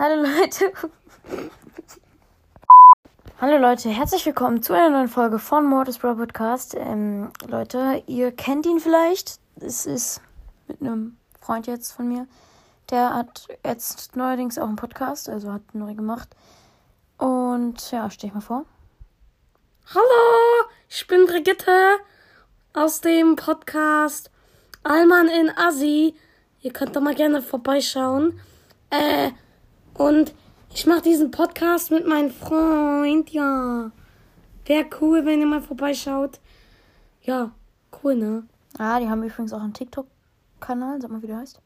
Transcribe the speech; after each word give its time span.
Hallo 0.00 0.22
Leute. 0.22 0.72
Hallo 3.40 3.58
Leute, 3.58 3.88
herzlich 3.88 4.24
willkommen 4.26 4.62
zu 4.62 4.72
einer 4.72 4.90
neuen 4.90 5.08
Folge 5.08 5.40
von 5.40 5.66
Mortis 5.66 5.98
Bro 5.98 6.14
Podcast. 6.14 6.76
Ähm, 6.78 7.32
Leute, 7.48 8.04
ihr 8.06 8.30
kennt 8.30 8.64
ihn 8.64 8.78
vielleicht. 8.78 9.40
Es 9.56 9.86
ist 9.86 10.20
mit 10.68 10.80
einem 10.80 11.16
Freund 11.40 11.66
jetzt 11.66 11.90
von 11.90 12.06
mir. 12.06 12.28
Der 12.90 13.12
hat 13.12 13.48
jetzt 13.66 14.14
neuerdings 14.14 14.56
auch 14.56 14.68
einen 14.68 14.76
Podcast, 14.76 15.28
also 15.28 15.52
hat 15.52 15.74
neu 15.74 15.96
gemacht. 15.96 16.28
Und 17.16 17.90
ja, 17.90 18.08
stell 18.08 18.28
ich 18.28 18.34
mal 18.34 18.40
vor. 18.40 18.66
Hallo, 19.92 20.68
ich 20.88 21.08
bin 21.08 21.26
Brigitte 21.26 21.96
aus 22.72 23.00
dem 23.00 23.34
Podcast 23.34 24.30
Allmann 24.84 25.26
in 25.26 25.50
Assi. 25.50 26.14
Ihr 26.60 26.72
könnt 26.72 26.94
doch 26.94 27.02
mal 27.02 27.16
gerne 27.16 27.42
vorbeischauen. 27.42 28.40
Äh, 28.90 29.32
und 29.98 30.34
ich 30.74 30.86
mache 30.86 31.02
diesen 31.02 31.30
Podcast 31.30 31.90
mit 31.90 32.06
meinem 32.06 32.30
Freund, 32.30 33.30
ja. 33.30 33.90
Wäre 34.64 34.86
cool, 35.00 35.24
wenn 35.24 35.40
ihr 35.40 35.46
mal 35.46 35.62
vorbeischaut. 35.62 36.40
Ja, 37.22 37.50
cool, 38.02 38.14
ne? 38.16 38.46
Ah, 38.78 39.00
die 39.00 39.08
haben 39.08 39.22
übrigens 39.22 39.52
auch 39.52 39.62
einen 39.62 39.72
TikTok-Kanal. 39.74 41.00
Sag 41.00 41.10
mal, 41.10 41.22
wie 41.22 41.26
der 41.26 41.38
heißt. 41.38 41.60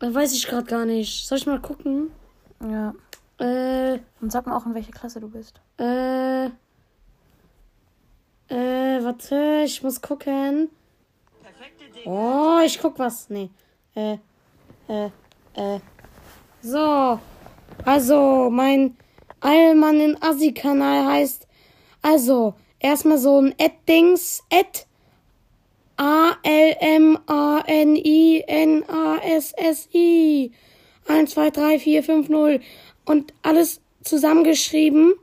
Äh, 0.00 0.14
weiß 0.14 0.32
ich 0.34 0.46
gerade 0.46 0.66
gar 0.66 0.84
nicht. 0.84 1.26
Soll 1.26 1.38
ich 1.38 1.46
mal 1.46 1.60
gucken? 1.60 2.10
Ja. 2.60 2.94
Äh, 3.38 3.98
Und 4.20 4.30
sag 4.30 4.46
mal 4.46 4.56
auch, 4.56 4.66
in 4.66 4.74
welcher 4.74 4.92
Klasse 4.92 5.20
du 5.20 5.28
bist. 5.28 5.60
äh, 5.78 6.46
äh, 8.48 9.02
warte, 9.02 9.62
ich 9.64 9.82
muss 9.82 10.00
gucken. 10.02 10.68
Oh, 12.04 12.58
ich 12.64 12.78
guck 12.78 12.98
was. 12.98 13.30
Nee. 13.30 13.50
Äh, 13.94 14.18
äh, 14.88 15.06
äh. 15.54 15.80
So. 16.60 17.18
Also, 17.84 18.48
mein 18.50 18.96
Allmann 19.40 20.00
in 20.00 20.22
Assi-Kanal 20.22 21.06
heißt, 21.06 21.46
also, 22.02 22.54
erstmal 22.80 23.18
so 23.18 23.40
ein 23.40 23.54
Ad-Dings, 23.60 24.42
Ad, 24.52 24.86
A-L-M-A-N-I-N-A-S-S-I. 29.24 30.52
1, 31.06 31.30
2, 31.30 31.50
3, 31.50 31.78
4, 31.78 32.02
5, 32.02 32.28
0. 32.28 32.60
Und 33.04 33.34
alles 33.42 33.80
zusammengeschrieben 34.02 35.14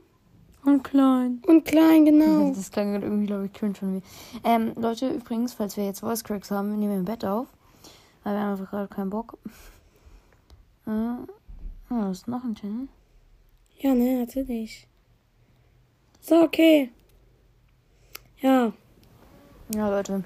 Und 0.64 0.84
klein. 0.84 1.42
und 1.46 1.64
klein, 1.64 2.04
genau. 2.04 2.52
Das 2.56 2.70
klang 2.70 2.92
gerade 2.92 3.06
irgendwie, 3.06 3.26
glaube 3.26 3.46
ich, 3.46 3.52
cringe 3.52 3.74
von 3.74 3.94
mir. 3.94 4.02
Ähm, 4.44 4.72
Leute, 4.76 5.08
übrigens, 5.08 5.54
falls 5.54 5.76
wir 5.76 5.84
jetzt 5.84 6.00
Voice 6.00 6.22
Cracks 6.24 6.50
haben, 6.50 6.78
nehmen 6.78 6.90
wir 6.92 6.98
im 6.98 7.04
Bett 7.04 7.24
auf. 7.24 7.46
Weil 8.22 8.34
wir 8.34 8.40
haben 8.40 8.52
einfach 8.52 8.70
gerade 8.70 8.88
keinen 8.88 9.10
Bock. 9.10 9.36
Äh, 10.84 11.14
ah, 11.92 12.10
ist 12.10 12.28
noch 12.28 12.44
ein 12.44 12.54
Channel? 12.54 12.88
Ja, 13.78 13.94
ne, 13.94 14.20
natürlich. 14.20 14.88
So, 16.20 16.42
okay. 16.42 16.90
Ja. 18.38 18.72
Ja, 19.74 19.88
Leute. 19.90 20.24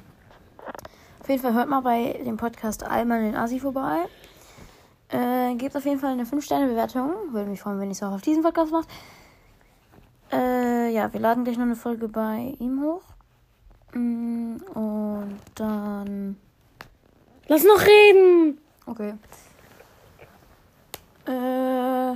Auf 1.21 1.29
jeden 1.29 1.43
Fall 1.43 1.55
hört 1.55 1.69
mal 1.69 1.81
bei 1.81 2.21
dem 2.25 2.37
Podcast 2.37 2.85
Allmann 2.85 3.25
in 3.25 3.35
Asi 3.35 3.59
vorbei. 3.59 4.07
Äh, 5.09 5.55
gebt 5.57 5.77
auf 5.77 5.85
jeden 5.85 5.99
Fall 5.99 6.13
eine 6.13 6.25
5-Sterne-Bewertung. 6.25 7.33
Würde 7.33 7.51
mich 7.51 7.61
freuen, 7.61 7.81
wenn 7.81 7.89
ihr 7.89 7.93
es 7.93 8.03
auch 8.03 8.13
auf 8.13 8.23
diesen 8.23 8.43
Podcast 8.43 8.73
macht. 8.73 8.89
Äh, 10.33 10.93
ja, 10.93 11.13
wir 11.13 11.21
laden 11.21 11.45
gleich 11.45 11.57
noch 11.57 11.65
eine 11.65 11.77
Folge 11.77 12.09
bei 12.09 12.55
ihm 12.59 12.83
hoch. 12.83 13.03
Mm, 13.93 14.57
Und 14.75 15.41
dann. 15.55 16.37
Lass 17.49 17.65
noch 17.65 17.81
reden. 17.81 18.59
Okay. 18.87 19.15
Äh. 21.27 22.13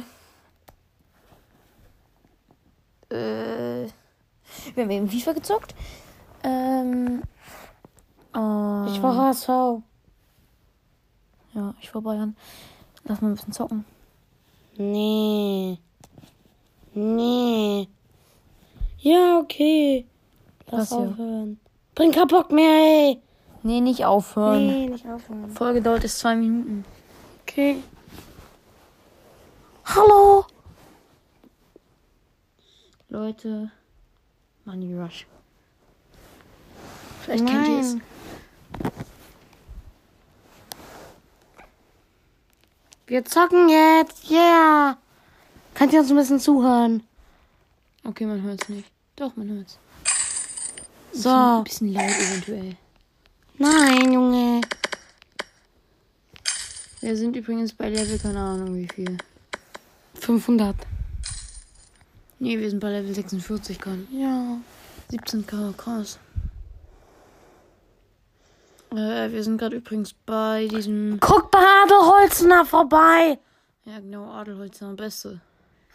Äh. 3.14 3.88
Wir 4.74 4.84
haben 4.84 4.90
eben 4.90 5.08
FIFA 5.08 5.32
gezockt. 5.32 5.74
Ähm. 6.42 7.22
Und, 8.32 8.88
Ich 8.92 9.02
war 9.02 9.16
HSV. 9.16 9.82
Ja, 11.52 11.74
ich 11.80 11.92
war 11.94 12.02
Bayern. 12.02 12.36
Lass 13.04 13.20
mal 13.20 13.28
ein 13.28 13.34
bisschen 13.34 13.52
zocken. 13.52 13.84
Nee. 14.76 15.78
Nee. 16.94 17.88
Ja, 18.98 19.38
okay. 19.38 20.06
Lass 20.70 20.90
ja? 20.90 20.98
aufhören. 20.98 21.58
Bring 21.94 22.12
keinen 22.12 22.28
Bock 22.28 22.52
mehr, 22.52 22.70
ey. 22.70 23.20
Nee, 23.62 23.80
nicht 23.80 24.04
aufhören. 24.04 24.66
Nee, 24.66 24.86
nicht 24.88 25.06
aufhören. 25.06 25.50
Folge 25.50 25.82
dauert 25.82 26.04
ist 26.04 26.18
zwei 26.18 26.36
Minuten. 26.36 26.84
Okay. 27.42 27.76
Hallo. 29.92 30.46
Leute. 33.08 33.72
Money 34.64 34.94
Rush. 34.94 35.26
Vielleicht 37.22 37.44
kennt 37.44 37.66
ihr 37.66 37.80
es. 37.80 37.94
Nein. 37.94 38.02
Wir 43.08 43.24
zocken 43.24 43.68
jetzt. 43.68 44.30
Yeah. 44.30 44.96
Könnt 45.74 45.92
ihr 45.92 46.00
uns 46.00 46.10
ein 46.10 46.16
bisschen 46.16 46.38
zuhören? 46.38 47.02
Okay, 48.04 48.26
man 48.26 48.42
hört 48.42 48.62
es 48.62 48.68
nicht. 48.68 48.92
Doch, 49.16 49.34
man 49.34 49.48
hört 49.48 49.66
es. 49.66 51.20
So. 51.20 51.30
Ein 51.30 51.64
bisschen 51.64 51.92
laut 51.92 52.04
eventuell. 52.04 52.76
Nein, 53.58 54.12
Junge. 54.12 54.60
Wir 57.00 57.16
sind 57.16 57.34
übrigens 57.34 57.72
bei 57.72 57.88
Level, 57.88 58.18
keine 58.20 58.38
Ahnung 58.38 58.76
wie 58.76 58.86
viel. 58.86 59.18
500. 60.20 60.76
Nee, 62.38 62.58
wir 62.58 62.70
sind 62.70 62.80
bei 62.80 62.90
Level 62.90 63.14
46 63.14 63.78
gerade. 63.78 64.06
Ja. 64.12 64.58
17k, 65.10 65.74
krass. 65.76 66.18
Äh, 68.92 69.30
wir 69.30 69.42
sind 69.44 69.58
gerade 69.58 69.76
übrigens 69.76 70.14
bei 70.26 70.66
diesem. 70.68 71.18
Guck 71.20 71.50
bei 71.50 71.58
Adelholzner 71.58 72.64
vorbei. 72.64 73.38
Ja, 73.84 74.00
genau, 74.00 74.30
Adelholzer, 74.30 74.92
beste. 74.94 75.40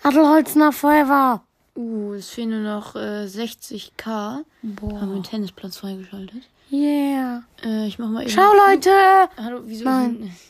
Adelholzner 0.03 0.71
Forever. 0.71 1.41
Uh, 1.75 2.13
es 2.13 2.29
fehlen 2.29 2.51
nur 2.51 2.73
noch 2.75 2.95
äh, 2.95 3.25
60k. 3.25 4.05
Haben 4.05 4.45
wir 4.61 4.71
Boah. 4.87 5.01
einen 5.01 5.23
Tennisplatz 5.23 5.77
freigeschaltet. 5.77 6.43
Yeah. 6.71 7.43
Äh, 7.63 7.87
ich 7.87 7.99
mach 7.99 8.09
mal 8.09 8.21
eben. 8.21 8.31
Ciao, 8.31 8.53
Leute. 8.53 8.91
Hallo, 9.37 9.61
wieso? 9.65 9.85
Nein. 9.85 10.31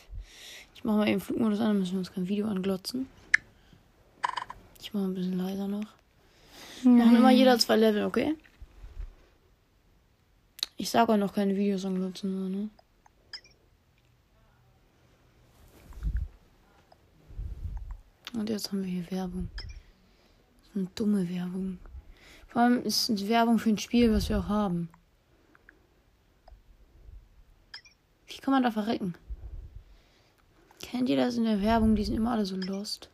Ich 0.74 0.84
mach 0.84 0.98
mal 0.98 1.08
eben 1.08 1.20
Flugmodus 1.20 1.58
an, 1.58 1.66
dann 1.68 1.78
müssen 1.80 1.92
wir 1.92 1.98
uns 1.98 2.12
kein 2.12 2.28
Video 2.28 2.46
anglotzen. 2.46 3.08
Ich 4.86 4.94
mach 4.94 5.02
ein 5.02 5.14
bisschen 5.14 5.36
leiser 5.36 5.66
noch. 5.66 5.84
Machen 6.84 7.16
immer 7.16 7.32
jeder 7.32 7.58
zwei 7.58 7.74
Level, 7.74 8.04
okay? 8.04 8.36
Ich 10.76 10.90
sag 10.90 11.08
auch 11.08 11.16
noch 11.16 11.34
keine 11.34 11.56
Videos 11.56 11.84
anglotzen, 11.84 12.38
so, 12.38 12.48
ne? 12.48 12.70
Und 18.34 18.48
jetzt 18.48 18.70
haben 18.70 18.84
wir 18.84 18.88
hier 18.88 19.10
Werbung. 19.10 19.50
So 20.72 20.78
eine 20.78 20.88
dumme 20.94 21.28
Werbung. 21.28 21.78
Vor 22.46 22.62
allem 22.62 22.84
ist 22.84 23.10
es 23.10 23.28
Werbung 23.28 23.58
für 23.58 23.70
ein 23.70 23.78
Spiel, 23.78 24.12
was 24.12 24.28
wir 24.28 24.38
auch 24.38 24.48
haben. 24.48 24.88
Wie 28.28 28.38
kann 28.38 28.52
man 28.52 28.62
da 28.62 28.70
verrecken? 28.70 29.16
Kennt 30.80 31.08
ihr 31.08 31.16
das 31.16 31.36
in 31.36 31.42
der 31.42 31.60
Werbung? 31.60 31.96
Die 31.96 32.04
sind 32.04 32.14
immer 32.14 32.30
alle 32.30 32.46
so 32.46 32.54
lost. 32.54 33.10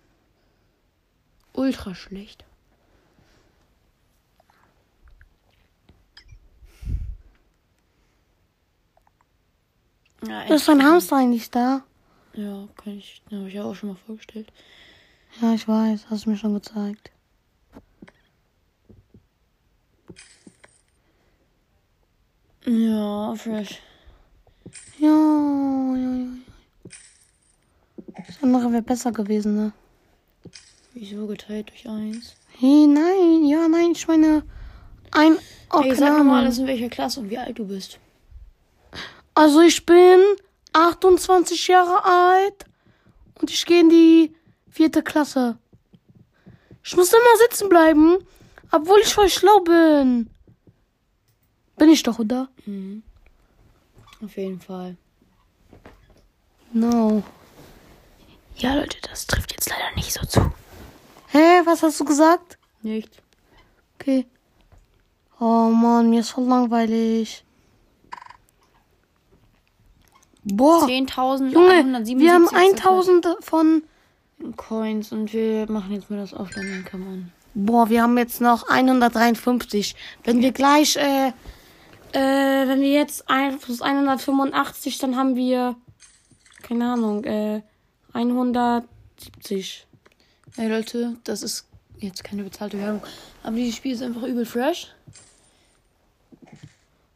Ultra 1.52 1.94
schlecht. 1.94 2.44
Ja, 10.26 10.42
Ist 10.42 10.68
ein 10.68 10.82
Hamster 10.82 11.16
eigentlich 11.16 11.50
da? 11.50 11.82
Ja, 12.34 12.68
kann 12.76 12.96
ich. 12.96 13.22
Den 13.30 13.38
habe 13.40 13.48
ich 13.48 13.54
ja 13.54 13.64
auch 13.64 13.74
schon 13.74 13.90
mal 13.90 13.96
vorgestellt. 13.96 14.52
Ja, 15.40 15.52
ich 15.52 15.66
weiß. 15.66 16.06
Hast 16.08 16.26
du 16.26 16.30
mir 16.30 16.36
schon 16.36 16.54
gezeigt. 16.54 17.10
Ja, 22.64 23.34
fresh. 23.34 23.80
Ja, 24.98 25.08
ja. 25.08 26.14
ja. 26.14 26.26
Das 28.26 28.42
andere 28.42 28.70
wäre 28.72 28.82
besser 28.82 29.10
gewesen, 29.10 29.56
ne? 29.56 29.72
Wieso 30.94 31.26
geteilt 31.26 31.70
durch 31.70 31.88
eins? 31.88 32.34
Hey, 32.58 32.86
nein. 32.86 33.44
Ja, 33.44 33.68
nein, 33.68 33.92
ich 33.92 34.06
meine... 34.06 34.44
Ein... 35.10 35.38
Oh, 35.72 35.80
Ey, 35.80 35.90
keine 35.90 35.96
sag 35.96 36.24
mal 36.24 36.42
alles 36.42 36.58
in 36.58 36.66
welcher 36.66 36.88
Klasse 36.88 37.20
und 37.20 37.30
wie 37.30 37.38
alt 37.38 37.58
du 37.58 37.66
bist. 37.66 37.98
Also 39.34 39.60
ich 39.62 39.86
bin 39.86 40.20
28 40.74 41.68
Jahre 41.68 42.04
alt 42.04 42.66
und 43.40 43.50
ich 43.50 43.64
gehe 43.64 43.80
in 43.80 43.88
die 43.88 44.34
vierte 44.70 45.02
Klasse. 45.02 45.56
Ich 46.84 46.94
muss 46.96 47.12
immer 47.12 47.36
sitzen 47.48 47.68
bleiben, 47.68 48.18
obwohl 48.70 49.00
ich 49.00 49.14
voll 49.14 49.30
schlau 49.30 49.60
bin. 49.60 50.28
Bin 51.76 51.88
ich 51.88 52.02
doch, 52.02 52.18
oder? 52.18 52.48
Mhm. 52.66 53.02
Auf 54.22 54.36
jeden 54.36 54.60
Fall. 54.60 54.96
No. 56.72 57.22
Ja, 58.56 58.74
Leute, 58.74 58.98
das 59.08 59.26
trifft 59.26 59.52
jetzt 59.52 59.70
leider 59.70 59.94
nicht 59.96 60.12
so 60.12 60.24
zu. 60.26 60.52
Hä, 61.32 61.62
was 61.64 61.82
hast 61.82 61.98
du 61.98 62.04
gesagt? 62.04 62.58
Nicht. 62.82 63.22
Okay. 63.98 64.26
Oh 65.40 65.70
Mann, 65.70 66.10
mir 66.10 66.20
ist 66.20 66.30
voll 66.30 66.44
langweilig. 66.44 67.42
Boah, 70.44 70.84
10.000, 70.86 71.50
Junge, 71.50 72.20
wir 72.20 72.34
haben 72.34 72.48
1000 72.48 73.36
von. 73.40 73.82
Coins 74.56 75.12
und 75.12 75.32
wir 75.32 75.70
machen 75.70 75.92
jetzt 75.92 76.10
mal 76.10 76.18
das 76.18 76.34
Offline 76.34 76.80
Income 76.80 77.06
an. 77.06 77.32
Boah, 77.54 77.88
wir 77.88 78.02
haben 78.02 78.18
jetzt 78.18 78.42
noch 78.42 78.68
153. 78.68 79.94
Wenn 80.24 80.42
wir 80.42 80.52
gleich, 80.52 80.96
äh, 80.96 81.28
äh, 82.12 82.68
wenn 82.68 82.82
wir 82.82 82.90
jetzt 82.90 83.30
ein, 83.30 83.58
plus 83.58 83.80
185, 83.80 84.98
dann 84.98 85.16
haben 85.16 85.34
wir, 85.36 85.76
keine 86.62 86.92
Ahnung, 86.92 87.24
äh, 87.24 87.62
170. 88.12 89.86
Ey 90.56 90.68
Leute, 90.68 91.16
das 91.24 91.42
ist 91.42 91.66
jetzt 91.98 92.24
keine 92.24 92.42
bezahlte 92.44 92.78
Werbung. 92.78 93.02
Aber 93.42 93.56
dieses 93.56 93.76
Spiel 93.76 93.92
ist 93.92 94.02
einfach 94.02 94.22
übel 94.22 94.44
fresh. 94.44 94.88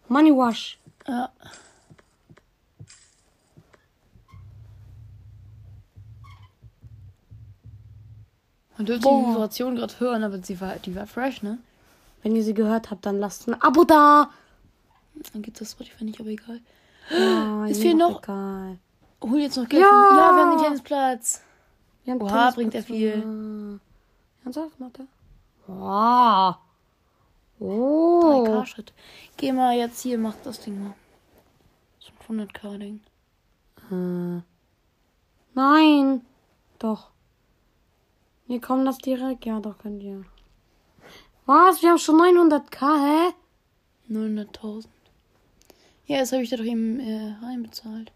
Money 0.09 0.31
Wash. 0.31 0.79
Ja. 1.07 1.31
Man 8.77 8.87
dürfte 8.87 9.03
Boah. 9.09 9.21
die 9.23 9.31
Vibration 9.33 9.77
gerade 9.77 10.01
hören, 10.01 10.23
aber 10.23 10.39
sie 10.43 10.61
war, 10.61 10.77
die 10.77 10.95
war 10.95 11.07
fresh, 11.07 11.43
ne? 11.43 11.59
Wenn 12.23 12.37
ihr 12.37 12.43
sie 12.43 12.55
gehört 12.55 12.91
habt, 12.91 13.07
dann 13.07 13.19
lasst 13.19 13.49
ein 13.49 13.61
Abo 13.63 13.85
da. 13.85 14.31
Dann 15.33 15.43
gibt 15.43 15.61
es 15.61 15.73
Spotify 15.73 16.05
nicht, 16.05 16.21
aber 16.21 16.29
egal. 16.29 16.61
Ja, 17.11 17.67
Es 17.67 17.81
doch 17.81 17.95
noch- 17.95 18.23
Egal. 18.23 18.79
Hol 19.23 19.39
jetzt 19.39 19.57
noch 19.57 19.69
Geld. 19.69 19.83
Ja. 19.83 19.89
ja 19.89 20.17
wir 20.37 20.43
haben 20.45 20.57
den 20.57 20.65
Tennisplatz. 20.65 21.43
Wir 22.07 22.15
haben 22.15 22.23
Oha, 22.23 22.53
bringt 22.53 22.73
er 22.73 22.85
viel. 22.85 23.19
Ja. 23.19 24.45
Ernsthaft, 24.45 24.79
Mathe? 24.79 25.09
Wow. 25.67 26.55
Oh. 27.59 28.45
3K 28.47 28.65
Schritt. 28.65 28.93
Geh 29.37 29.51
mal 29.51 29.77
jetzt 29.77 30.03
hier, 30.03 30.17
mach 30.17 30.37
das 30.45 30.61
Ding 30.61 30.81
mal. 30.81 30.95
Das 31.99 32.13
500k 32.29 32.79
Ding. 32.79 33.01
Äh. 33.91 34.41
Nein. 35.55 36.25
Doch. 36.79 37.11
Wir 38.47 38.61
kommen 38.61 38.87
das 38.87 38.99
direkt. 38.99 39.45
Ja, 39.45 39.59
doch, 39.59 39.77
könnt 39.79 40.01
ihr. 40.01 40.25
Was? 41.47 41.83
Wir 41.83 41.91
haben 41.91 41.99
schon 41.99 42.21
900k, 42.21 43.31
hä? 43.31 43.35
900.000. 44.13 44.87
Ja, 46.07 46.21
das 46.21 46.31
habe 46.31 46.45
ich 46.45 46.51
da 46.51 46.57
doch 46.57 46.65
eben 46.65 47.01
äh, 47.01 47.35
reinbezahlt. 47.43 48.13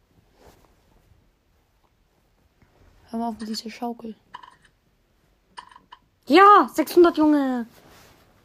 Hör 3.10 3.18
mal 3.18 3.28
auf 3.28 3.38
mit 3.40 3.48
dieser 3.48 3.70
Schaukel. 3.70 4.14
Ja, 6.26 6.70
600, 6.72 7.16
Junge. 7.18 7.66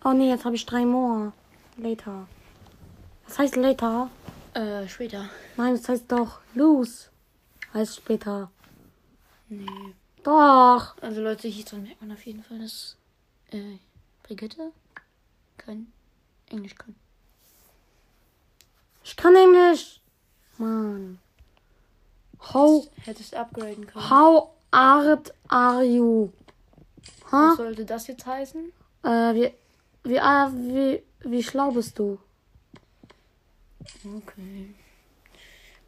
Oh 0.04 0.12
nee, 0.14 0.30
jetzt 0.30 0.46
habe 0.46 0.56
ich 0.56 0.66
drei 0.66 0.86
more. 0.86 1.34
Later. 1.78 2.28
Was 3.28 3.38
heißt 3.40 3.56
later? 3.58 4.10
Äh, 4.54 4.88
später. 4.88 5.30
Nein, 5.58 5.76
das 5.76 5.88
heißt 5.90 6.12
doch 6.12 6.40
lose. 6.54 7.10
Heißt 7.74 7.98
später. 7.98 8.50
Nee. 9.50 9.94
Doch. 10.24 10.96
Also 11.02 11.22
Leute, 11.22 11.48
hier 11.48 11.66
dran 11.66 11.84
merkt 11.84 12.02
man 12.02 12.12
auf 12.14 12.26
jeden 12.26 12.44
Fall, 12.44 12.60
dass 12.60 12.98
äh, 13.52 13.78
Brigitte 14.24 14.72
kein 15.58 15.92
Englisch 16.50 16.76
kann. 16.76 16.96
Ich 19.04 19.16
kann 19.16 19.36
Englisch. 19.36 20.02
Mann. 20.58 21.20
How, 22.54 22.88
Hättest 23.04 23.36
upgraden 23.36 23.86
können. 23.88 24.10
how 24.10 24.55
art 24.76 25.34
are 25.48 25.84
you? 25.84 26.32
Was 27.24 27.32
Ha? 27.32 27.56
sollte 27.56 27.86
das 27.86 28.08
jetzt 28.08 28.26
heißen? 28.26 28.72
Äh, 29.04 29.34
wie, 29.34 29.54
wie, 30.04 30.20
ah, 30.20 30.52
wie, 30.54 31.02
wie 31.22 31.44
schlau 31.44 31.72
bist 31.72 31.98
du? 31.98 32.20
Okay. 34.04 34.74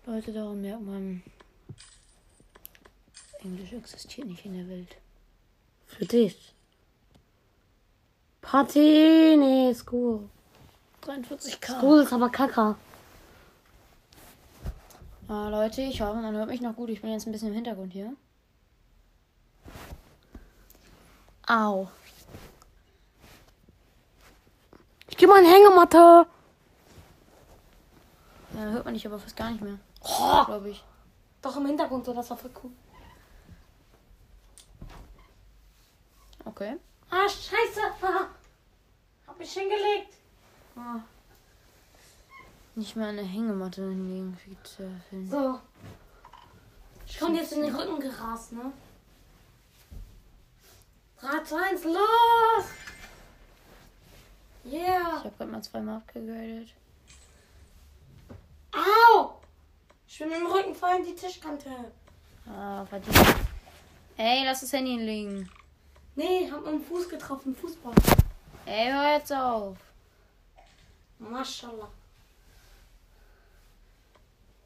Leute, 0.06 0.32
daran 0.32 0.62
merkt 0.62 0.84
man, 0.84 1.22
Englisch 3.40 3.74
existiert 3.74 4.28
nicht 4.28 4.46
in 4.46 4.54
der 4.54 4.68
Welt. 4.70 4.96
Für 5.86 6.06
dich. 6.06 6.54
Party, 8.42 9.36
nee, 9.38 9.74
School. 9.74 10.30
43k. 11.04 11.78
School 11.78 12.02
ist 12.04 12.14
aber 12.14 12.30
kacke. 12.30 12.76
Ah, 15.28 15.50
Leute, 15.50 15.82
ich 15.82 16.02
hoffe, 16.02 16.22
man 16.22 16.36
hört 16.36 16.48
mich 16.48 16.62
noch 16.62 16.76
gut. 16.76 16.90
Ich 16.90 17.02
bin 17.02 17.12
jetzt 17.12 17.28
ein 17.28 17.34
bisschen 17.34 17.50
im 17.50 17.54
Hintergrund 17.56 17.92
hier. 17.92 18.14
Au. 21.48 21.88
Ich 25.10 25.18
geh 25.18 25.28
mal 25.28 25.40
in 25.44 25.50
Hängematte. 25.50 26.28
Ja, 28.54 28.60
hört 28.72 28.86
man 28.86 28.94
dich 28.94 29.06
aber 29.08 29.20
fast 29.20 29.36
gar 29.36 29.52
nicht 29.52 29.62
mehr. 29.62 29.78
Oh, 30.02 30.46
Glaube 30.46 30.70
ich. 30.70 30.84
doch 31.42 31.56
im 31.58 31.66
Hintergrund, 31.66 32.06
so, 32.06 32.14
das 32.14 32.30
war 32.30 32.38
voll 32.38 32.52
cool. 32.64 32.72
Okay. 36.46 36.78
Ah, 37.10 37.28
scheiße. 37.28 37.82
Ah, 38.02 38.28
hab 39.28 39.38
mich 39.40 39.52
hingelegt. 39.52 40.14
Ah, 40.76 41.00
Nicht 42.76 42.96
mehr 42.96 43.08
eine 43.08 43.24
Hängematte 43.24 43.82
hinlegen. 43.82 44.38
Viel. 44.38 45.28
so. 45.30 45.60
Ich 47.06 47.20
komm 47.20 47.36
jetzt 47.36 47.54
in 47.54 47.62
den 47.62 47.76
Rücken 47.76 48.00
gerast, 48.00 48.52
ne? 48.52 48.72
3, 51.20 51.44
2, 51.44 51.58
1, 51.72 51.84
los! 51.86 52.66
Yeah! 54.64 55.18
Ich 55.18 55.24
habe 55.26 55.32
gerade 55.38 55.52
mal 55.52 55.64
zweimal 55.64 55.98
abgegradet. 55.98 56.70
Au! 58.74 59.42
Ich 60.08 60.20
bin 60.20 60.30
mit 60.30 60.38
dem 60.38 60.46
Rücken 60.48 60.76
voll 60.76 60.98
in 60.98 61.06
die 61.06 61.16
Tischkante. 61.16 61.70
Ah, 62.48 62.86
verdient. 62.86 63.36
Ey, 64.18 64.46
lass 64.46 64.62
das 64.62 64.74
Handy 64.74 64.92
hinlegen. 64.92 65.50
Nee, 66.16 66.50
hab 66.52 66.64
dem 66.66 66.84
Fuß 66.84 67.10
getroffen, 67.10 67.56
Fußball. 67.56 67.94
Ey, 68.66 68.92
hör 68.92 69.14
jetzt 69.14 69.32
auf. 69.34 69.78
Maschallah. 71.20 71.90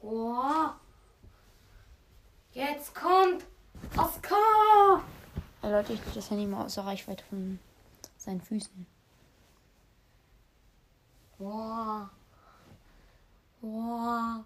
Wow. 0.00 0.72
Jetzt 2.52 2.94
kommt 2.94 3.44
Oscar. 3.96 5.02
Leute, 5.62 5.92
ich 5.92 6.04
leg 6.04 6.14
das 6.14 6.30
Handy 6.30 6.46
mal 6.46 6.64
außer 6.64 6.84
Reichweite 6.84 7.24
von 7.24 7.58
seinen 8.18 8.40
Füßen. 8.40 8.86
Wow. 11.38 12.08
Wow. 13.60 14.44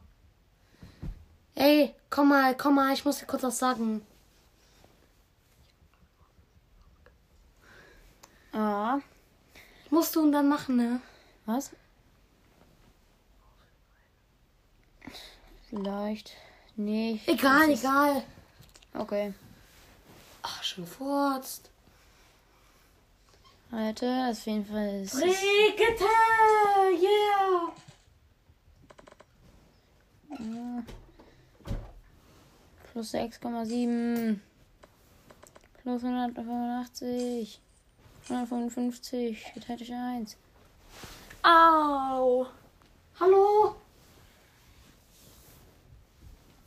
Ey, 1.54 1.94
komm 2.11 2.28
mal, 2.28 2.54
komm 2.56 2.75
mal, 2.75 2.92
ich 2.92 3.04
muss 3.04 3.18
dir 3.18 3.26
kurz 3.26 3.42
was 3.42 3.58
sagen. 3.58 4.02
Ah. 8.52 8.99
Musst 9.90 10.14
du 10.16 10.23
und 10.23 10.32
dann 10.32 10.49
machen, 10.49 10.76
ne? 10.76 11.00
Was? 11.46 11.70
Vielleicht. 15.68 16.32
Nee. 16.76 17.12
ich- 17.25 17.28
Egal, 17.28 17.70
egal. 17.70 18.23
Okay. 18.94 19.35
Ach, 20.49 20.62
schon 20.62 20.85
gefurzt. 20.85 21.71
Leute, 23.73 24.29
auf 24.31 24.47
jeden 24.47 24.65
Fall 24.65 25.03
ist. 25.03 25.15
Brigitte, 25.15 26.05
yeah. 26.93 27.73
Ja. 30.38 30.85
Plus 32.93 33.12
6,7. 33.12 34.38
Plus 35.83 36.05
185. 36.05 37.61
155. 38.29 39.53
Geteilt 39.53 39.81
durch 39.81 39.93
1. 39.93 40.37
Au! 41.43 42.47
Hallo? 43.19 43.75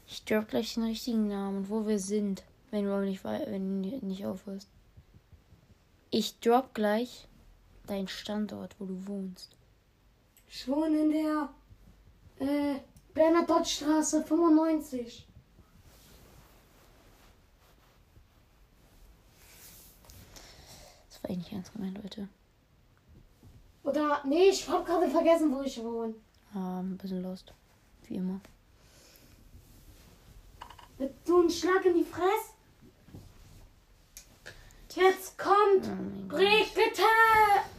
Ich 0.06 0.26
drop 0.26 0.50
gleich 0.50 0.74
den 0.74 0.84
richtigen 0.84 1.30
Namen 1.30 1.60
und 1.60 1.70
wo 1.70 1.88
wir 1.88 2.00
sind, 2.00 2.44
wenn 2.72 2.86
du 2.86 3.00
nicht, 3.02 3.24
wenn 3.24 3.84
du 3.84 4.06
nicht 4.06 4.26
aufhörst. 4.26 4.68
Ich 6.12 6.40
drop 6.40 6.74
gleich 6.74 7.28
deinen 7.88 8.08
Standort, 8.08 8.76
wo 8.80 8.86
du 8.86 9.08
wohnst. 9.08 9.56
Ich 10.48 10.68
wohne 10.68 11.02
in 11.02 11.12
der 11.12 11.50
äh, 12.40 12.80
Bernadotte-Straße 13.14 14.24
95. 14.24 15.28
Das 21.10 21.24
war 21.24 21.30
eigentlich 21.30 21.38
nicht 21.38 21.54
ernst 21.54 21.74
gemeint, 21.74 22.02
Leute. 22.02 22.28
Oder, 23.84 24.24
nee, 24.26 24.50
ich 24.50 24.68
hab 24.68 24.86
gerade 24.86 25.08
vergessen, 25.08 25.52
wo 25.54 25.62
ich 25.62 25.82
wohne. 25.84 26.16
Ah, 26.54 26.80
ein 26.80 26.98
bisschen 26.98 27.24
lost. 27.24 27.54
Wie 28.06 28.16
immer. 28.16 28.42
Mit 30.98 31.14
so 31.26 31.40
einem 31.40 31.50
Schlag 31.50 31.86
in 31.86 31.96
die 31.96 32.04
Fresse? 32.04 32.54
Jetzt 35.00 35.38
kommt 35.38 35.86
Oh. 35.88 36.28
Brigitte. 36.28 37.04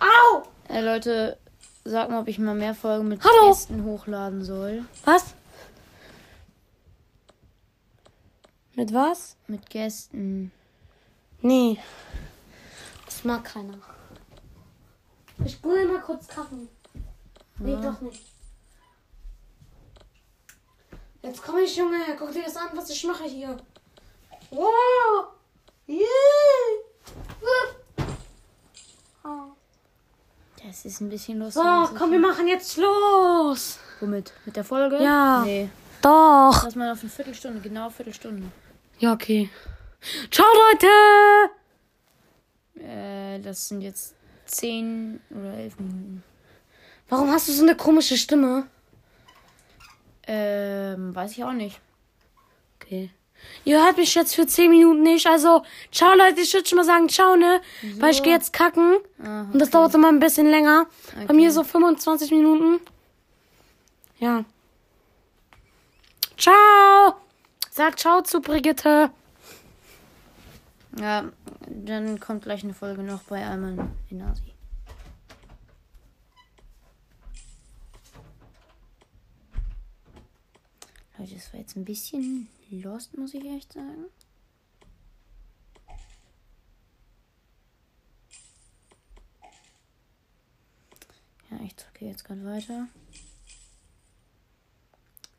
Au! 0.00 0.42
Äh, 0.68 0.80
Leute, 0.80 1.38
sag 1.84 2.08
mal, 2.08 2.20
ob 2.20 2.28
ich 2.28 2.38
mal 2.38 2.54
mehr 2.54 2.74
Folgen 2.74 3.08
mit 3.08 3.22
Hallo. 3.22 3.48
Gästen 3.50 3.84
hochladen 3.84 4.42
soll. 4.44 4.84
Was? 5.04 5.34
Mit 8.74 8.94
was? 8.94 9.36
Mit 9.48 9.68
Gästen. 9.68 10.50
Nee. 11.42 11.78
Das 13.04 13.24
mag 13.24 13.44
keiner. 13.44 13.78
Ich 15.44 15.62
will 15.62 15.88
mal 15.88 16.00
kurz 16.00 16.26
kacken. 16.28 16.68
Nee, 17.58 17.72
Ja. 17.72 17.80
doch 17.80 18.00
nicht. 18.00 18.24
Jetzt 21.22 21.42
komm 21.42 21.58
ich, 21.58 21.76
Junge. 21.76 21.98
Guck 22.18 22.32
dir 22.32 22.44
das 22.44 22.56
an, 22.56 22.68
was 22.74 22.88
ich 22.88 23.04
mache 23.04 23.24
hier. 23.24 23.56
Wow. 24.50 25.26
Yeah. 25.86 26.06
Oh. 29.24 29.52
Das 30.64 30.84
ist 30.84 31.00
ein 31.00 31.08
bisschen 31.08 31.38
lustig. 31.38 31.62
So, 31.62 31.94
komm, 31.96 32.12
wir 32.12 32.18
machen 32.18 32.46
jetzt 32.48 32.76
los. 32.76 33.78
Womit? 34.00 34.32
Mit 34.44 34.56
der 34.56 34.64
Folge? 34.64 35.02
Ja. 35.02 35.42
Nee. 35.44 35.70
Doch. 36.02 36.64
Lass 36.64 36.74
mal 36.74 36.92
auf 36.92 37.00
eine 37.00 37.10
Viertelstunde, 37.10 37.60
genau 37.60 37.84
eine 37.84 37.90
Viertelstunde. 37.90 38.50
Ja, 38.98 39.12
okay. 39.12 39.50
Ciao, 40.30 40.46
Leute. 40.70 40.86
Äh, 42.82 43.40
das 43.40 43.68
sind 43.68 43.82
jetzt 43.82 44.14
zehn 44.46 45.20
oder 45.30 45.54
elf 45.54 45.78
Minuten. 45.78 46.22
Warum 47.08 47.30
hast 47.30 47.48
du 47.48 47.52
so 47.52 47.62
eine 47.62 47.76
komische 47.76 48.16
Stimme? 48.16 48.66
Ähm, 50.26 51.14
weiß 51.14 51.32
ich 51.32 51.44
auch 51.44 51.52
nicht. 51.52 51.80
Okay. 52.76 53.10
Ihr 53.64 53.84
hört 53.84 53.96
mich 53.98 54.14
jetzt 54.14 54.34
für 54.34 54.46
10 54.46 54.70
Minuten 54.70 55.02
nicht. 55.02 55.26
Also, 55.26 55.62
ciao 55.92 56.14
Leute, 56.14 56.40
ich 56.40 56.52
würde 56.54 56.66
schon 56.68 56.76
mal 56.78 56.84
sagen, 56.84 57.08
ciao, 57.08 57.36
ne? 57.36 57.60
Weil 57.98 58.10
ich 58.12 58.22
gehe 58.22 58.32
jetzt 58.32 58.52
kacken. 58.52 58.96
Ah, 59.22 59.42
Und 59.52 59.58
das 59.58 59.70
dauert 59.70 59.94
immer 59.94 60.08
ein 60.08 60.20
bisschen 60.20 60.48
länger. 60.50 60.86
Bei 61.14 61.24
Okay. 61.24 61.32
mir 61.34 61.52
so 61.52 61.62
25 61.62 62.30
Minuten. 62.30 62.80
Ja. 64.18 64.44
Ciao. 66.38 67.14
Sag 67.70 67.98
ciao 67.98 68.22
zu 68.22 68.40
Brigitte. 68.40 69.10
Ja, 70.98 71.24
dann 71.68 72.18
kommt 72.18 72.42
gleich 72.42 72.64
eine 72.64 72.74
Folge 72.74 73.02
noch 73.02 73.22
bei 73.22 73.46
Alman 73.46 73.92
in 74.10 74.22
Asi. 74.22 74.42
Leute, 81.18 81.34
das 81.34 81.52
war 81.52 81.59
jetzt 81.70 81.76
ein 81.76 81.84
bisschen 81.84 82.48
lost, 82.70 83.16
muss 83.16 83.32
ich 83.32 83.44
echt 83.44 83.72
sagen. 83.72 84.06
Ja, 91.48 91.60
ich 91.64 91.76
drücke 91.76 92.06
jetzt 92.06 92.24
gerade 92.24 92.44
weiter. 92.44 92.88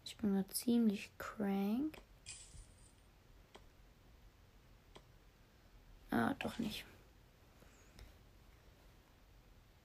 Ich 0.05 0.15
bin 0.17 0.35
gerade 0.35 0.47
ziemlich 0.49 1.09
crank. 1.17 1.97
Ah, 6.11 6.33
doch 6.39 6.59
nicht. 6.59 6.85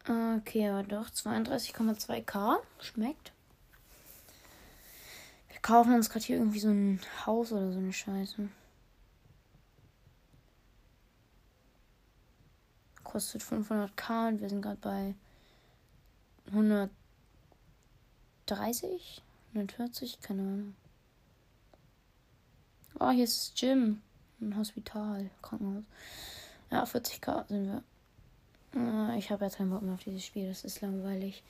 Okay, 0.04 0.68
aber 0.68 0.84
doch. 0.84 1.08
32,2k. 1.10 2.60
Schmeckt. 2.78 3.32
Wir 5.56 5.62
kaufen 5.62 5.94
uns 5.94 6.10
gerade 6.10 6.26
hier 6.26 6.36
irgendwie 6.36 6.60
so 6.60 6.68
ein 6.68 7.00
Haus 7.24 7.50
oder 7.50 7.72
so 7.72 7.78
eine 7.78 7.90
Scheiße. 7.90 8.46
Kostet 13.02 13.40
500k 13.40 14.28
und 14.28 14.42
wir 14.42 14.50
sind 14.50 14.60
gerade 14.60 14.76
bei 14.82 15.14
130? 16.48 19.22
140? 19.54 20.20
Keine 20.20 20.42
Ahnung. 20.42 20.76
Oh, 23.00 23.08
hier 23.08 23.24
ist 23.24 23.38
das 23.38 23.54
Gym. 23.58 24.02
Ein 24.42 24.58
Hospital. 24.58 25.30
Krankenhaus. 25.40 25.84
Ja, 26.70 26.84
40k 26.84 27.48
sind 27.48 27.66
wir. 27.66 27.82
Ah, 28.78 29.14
Ich 29.16 29.30
habe 29.30 29.46
jetzt 29.46 29.56
keinen 29.56 29.70
Bock 29.70 29.80
mehr 29.80 29.94
auf 29.94 30.04
dieses 30.04 30.26
Spiel. 30.26 30.48
Das 30.48 30.64
ist 30.64 30.82
langweilig. 30.82 31.42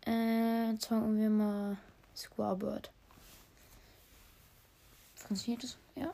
Äh, 0.00 0.76
zocken 0.78 1.16
wir 1.16 1.30
mal 1.30 1.76
Squarbird. 2.16 2.90
Funktioniert 5.26 5.62
das? 5.62 5.76
Ja. 5.96 6.12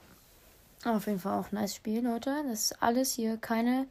Auf 0.85 1.07
jeden 1.07 1.19
Fall 1.19 1.39
auch 1.39 1.53
ein 1.53 1.57
nice 1.57 1.75
Spiel, 1.75 2.03
Leute. 2.03 2.43
Das 2.49 2.71
ist 2.71 2.83
alles 2.83 3.13
hier 3.13 3.37
keine, 3.37 3.87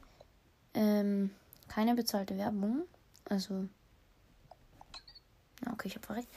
ähm, 0.74 1.32
keine 1.68 1.94
bezahlte 1.96 2.38
Werbung. 2.38 2.84
Also. 3.26 3.68
Na, 5.62 5.74
okay, 5.74 5.88
ich 5.88 5.96
habe 5.96 6.06
verreckt. 6.06 6.30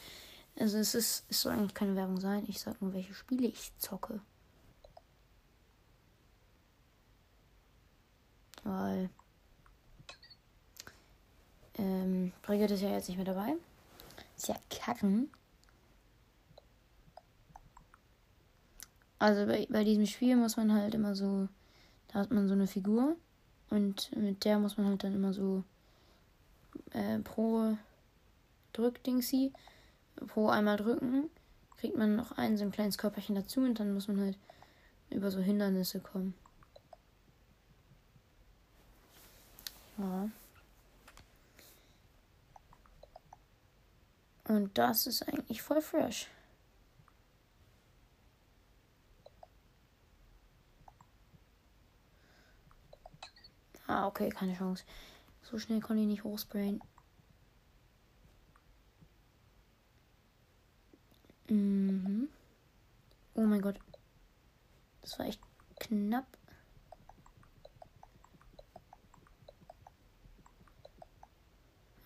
Also 0.58 0.78
es 0.78 0.94
ist, 0.94 1.24
es 1.30 1.40
soll 1.40 1.52
eigentlich 1.52 1.74
keine 1.74 1.96
Werbung 1.96 2.20
sein. 2.20 2.44
Ich 2.48 2.60
sag 2.60 2.80
nur, 2.82 2.92
welche 2.92 3.14
Spiele 3.14 3.46
ich 3.46 3.72
zocke. 3.78 4.20
Weil. 8.64 9.08
Ähm, 11.78 12.32
Brigitte 12.42 12.74
ist 12.74 12.82
ja 12.82 12.90
jetzt 12.90 13.08
nicht 13.08 13.16
mehr 13.16 13.24
dabei. 13.24 13.54
Ist 14.36 14.48
ja 14.48 14.56
kacken. 14.68 15.30
Also 19.22 19.46
bei, 19.46 19.68
bei 19.70 19.84
diesem 19.84 20.04
Spiel 20.06 20.34
muss 20.34 20.56
man 20.56 20.72
halt 20.72 20.96
immer 20.96 21.14
so. 21.14 21.46
Da 22.08 22.18
hat 22.18 22.32
man 22.32 22.48
so 22.48 22.54
eine 22.54 22.66
Figur. 22.66 23.14
Und 23.70 24.10
mit 24.16 24.44
der 24.44 24.58
muss 24.58 24.76
man 24.76 24.88
halt 24.88 25.04
dann 25.04 25.14
immer 25.14 25.32
so. 25.32 25.62
Äh, 26.90 27.20
pro 27.20 27.76
Drückdingsi. 28.72 29.52
Pro 30.26 30.48
einmal 30.48 30.76
drücken. 30.76 31.30
Kriegt 31.76 31.96
man 31.96 32.16
noch 32.16 32.32
ein 32.32 32.58
so 32.58 32.64
ein 32.64 32.72
kleines 32.72 32.98
Körperchen 32.98 33.36
dazu. 33.36 33.60
Und 33.60 33.78
dann 33.78 33.94
muss 33.94 34.08
man 34.08 34.18
halt 34.18 34.36
über 35.10 35.30
so 35.30 35.38
Hindernisse 35.38 36.00
kommen. 36.00 36.34
Ja. 39.98 40.28
Und 44.48 44.76
das 44.76 45.06
ist 45.06 45.22
eigentlich 45.28 45.62
voll 45.62 45.80
fresh. 45.80 46.26
Ah, 53.92 54.06
okay, 54.06 54.30
keine 54.30 54.56
Chance. 54.56 54.84
So 55.42 55.58
schnell 55.58 55.80
konnte 55.80 56.00
ich 56.00 56.08
nicht 56.08 56.24
hochsprayen. 56.24 56.80
Mhm. 61.50 62.28
Oh 63.34 63.42
mein 63.42 63.60
Gott. 63.60 63.78
Das 65.02 65.18
war 65.18 65.26
echt 65.26 65.42
knapp. 65.78 66.26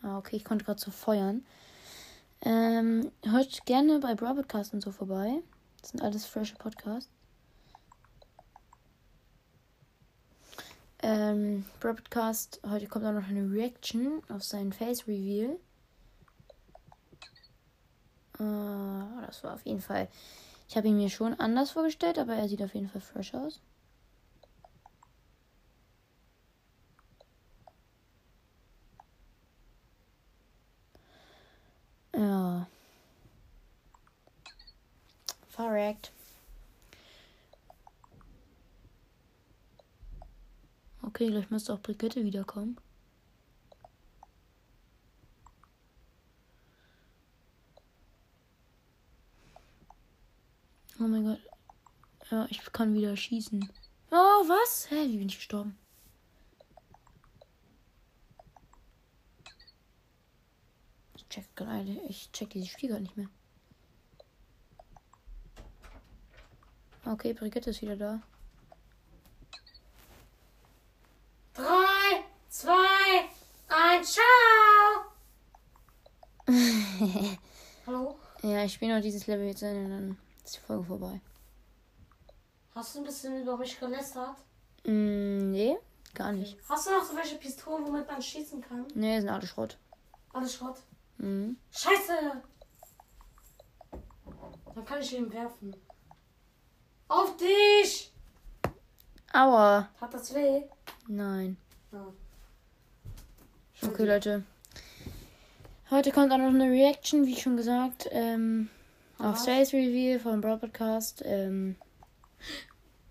Ah, 0.02 0.18
okay, 0.18 0.34
ich 0.34 0.44
konnte 0.44 0.64
gerade 0.64 0.80
so 0.80 0.90
feuern. 0.90 1.46
Ähm, 2.40 3.12
hört 3.22 3.64
gerne 3.64 4.00
bei 4.00 4.16
Brawl 4.16 4.34
Podcast 4.34 4.74
und 4.74 4.80
so 4.80 4.90
vorbei. 4.90 5.40
Das 5.80 5.90
sind 5.90 6.02
alles 6.02 6.26
frische 6.26 6.56
Podcasts. 6.56 7.15
Podcast, 11.80 12.60
heute 12.66 12.86
kommt 12.86 13.04
auch 13.04 13.12
noch 13.12 13.28
eine 13.28 13.50
Reaction 13.50 14.22
auf 14.28 14.42
seinen 14.42 14.72
Face 14.72 15.06
Reveal. 15.06 15.58
Äh, 18.38 19.26
das 19.26 19.44
war 19.44 19.54
auf 19.54 19.64
jeden 19.64 19.80
Fall. 19.80 20.08
Ich 20.68 20.76
habe 20.76 20.88
ihn 20.88 20.96
mir 20.96 21.10
schon 21.10 21.38
anders 21.38 21.70
vorgestellt, 21.72 22.18
aber 22.18 22.34
er 22.34 22.48
sieht 22.48 22.62
auf 22.62 22.74
jeden 22.74 22.88
Fall 22.88 23.00
fresh 23.00 23.34
aus. 23.34 23.60
Ja. 32.14 32.66
Verreckt. 35.48 36.12
Okay, 41.06 41.28
gleich 41.30 41.48
müsste 41.50 41.72
auch 41.72 41.80
Brigitte 41.80 42.24
wiederkommen. 42.24 42.76
Oh 50.98 51.04
mein 51.04 51.24
Gott. 51.24 51.40
Ja, 52.30 52.46
ich 52.50 52.60
kann 52.72 52.92
wieder 52.92 53.16
schießen. 53.16 53.72
Oh, 54.10 54.14
was? 54.14 54.90
Hä, 54.90 55.06
wie 55.06 55.18
bin 55.18 55.28
ich 55.28 55.36
gestorben? 55.36 55.78
Ich 61.14 61.28
check 61.28 61.54
gerade, 61.54 62.00
ich 62.08 62.32
check 62.32 62.50
dieses 62.50 62.70
Spiel 62.70 62.88
gerade 62.88 63.02
nicht 63.02 63.16
mehr. 63.16 63.28
Okay, 67.04 67.32
Brigitte 67.32 67.70
ist 67.70 67.82
wieder 67.82 67.96
da. 67.96 68.22
3, 71.56 71.64
2, 72.50 72.70
1, 73.68 74.12
ciao! 74.12 74.24
Hallo? 77.86 78.18
Ja, 78.42 78.62
ich 78.62 78.74
spiele 78.74 78.94
noch 78.94 79.00
dieses 79.00 79.26
Level 79.26 79.46
jetzt 79.46 79.62
ein 79.64 79.86
und 79.86 79.90
dann 79.90 80.18
ist 80.44 80.56
die 80.56 80.60
Folge 80.60 80.84
vorbei. 80.84 81.20
Hast 82.74 82.94
du 82.94 82.98
ein 82.98 83.06
bisschen 83.06 83.40
über 83.40 83.56
mich 83.56 83.80
gelästert? 83.80 84.36
Mm, 84.84 85.50
nee, 85.50 85.78
gar 86.12 86.32
nicht. 86.32 86.58
Hast 86.68 86.88
du 86.88 86.90
noch 86.90 87.04
so 87.04 87.16
welche 87.16 87.36
Pistolen, 87.36 87.86
womit 87.86 88.06
man 88.06 88.20
schießen 88.20 88.60
kann? 88.60 88.86
Nee, 88.94 89.18
sind 89.18 89.30
alle 89.30 89.46
Schrott. 89.46 89.78
Alle 90.34 90.50
Schrott? 90.50 90.76
Mhm. 91.16 91.56
Scheiße! 91.70 92.42
Dann 94.74 94.84
kann 94.84 95.00
ich 95.00 95.16
ihn 95.16 95.32
werfen. 95.32 95.74
Auf 97.08 97.34
dich! 97.38 98.12
Aua. 99.32 99.88
Hat 99.98 100.12
das 100.12 100.34
weh? 100.34 100.64
Nein. 101.08 101.56
Ja. 101.92 102.06
Okay, 103.82 104.04
Leute. 104.04 104.42
Heute 105.90 106.10
kommt 106.10 106.32
auch 106.32 106.38
noch 106.38 106.48
eine 106.48 106.70
Reaction, 106.70 107.26
wie 107.26 107.36
schon 107.36 107.56
gesagt, 107.56 108.08
ähm, 108.10 108.68
auf? 109.18 109.38
Space 109.38 109.72
Reveal 109.72 110.18
vom 110.18 110.40
Broad 110.40 110.60
Podcast. 110.60 111.22
Ähm, 111.24 111.76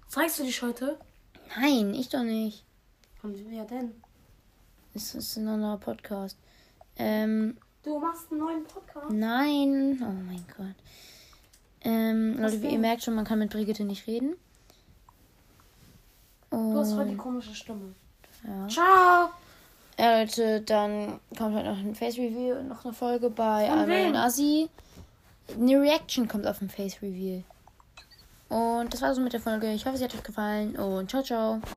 Zeigst 0.10 0.40
du 0.40 0.44
dich 0.44 0.62
heute? 0.62 0.98
nein, 1.58 1.94
ich 1.94 2.10
doch 2.10 2.24
nicht. 2.24 2.66
Von 3.22 3.34
wer 3.50 3.64
denn? 3.66 3.92
Es 4.94 5.16
ist 5.16 5.38
ein 5.38 5.48
anderer 5.48 5.78
Podcast. 5.78 6.38
Ähm, 6.98 7.58
Du 7.84 8.00
machst 8.00 8.32
einen 8.32 8.40
neuen 8.42 8.64
Podcast? 8.66 9.12
nein. 9.12 10.00
Oh 10.02 10.12
mein 10.12 10.44
Gott. 10.58 10.76
Ähm, 11.82 12.36
Was 12.40 12.54
Leute, 12.54 12.64
wie 12.64 12.74
ihr 12.74 12.80
merkt 12.80 13.04
schon, 13.04 13.14
man 13.16 13.26
kann 13.26 13.40
mit 13.40 13.52
Brigitte 13.52 13.84
nicht 13.86 14.08
reden. 14.08 14.36
Du 16.56 16.80
hast 16.80 16.94
heute 16.96 17.06
die 17.06 17.12
Und, 17.12 17.18
komische 17.18 17.54
Stimme. 17.54 17.94
ja. 18.46 18.68
Ciao! 18.68 19.30
ja, 20.00 20.20
Leute, 20.22 20.62
dann 20.62 21.20
kommt 21.38 21.56
heute 21.56 21.70
noch 21.70 21.78
ein 21.78 21.96
Face 21.96 22.18
Reveal 22.18 22.60
und 22.60 22.70
noch 22.70 22.86
eine 22.86 22.94
Folge 22.94 23.30
bei 23.30 23.70
wem? 23.88 24.10
und 24.10 24.16
Assi. 24.16 24.70
Eine 25.54 25.82
Reaction 25.82 26.28
kommt 26.28 26.48
auf 26.48 26.60
dem 26.60 26.70
Face 26.70 27.02
Reveal. 27.02 27.44
Und 28.50 28.94
das 28.94 29.02
war 29.02 29.14
so 29.14 29.22
mit 29.22 29.34
der 29.34 29.40
Folge. 29.42 29.72
Ich 29.74 29.86
hoffe, 29.86 29.98
sie 29.98 30.04
hat 30.04 30.14
euch 30.16 30.24
gefallen 30.24 30.76
und 30.76 31.10
ciao, 31.10 31.24
ciao. 31.24 31.62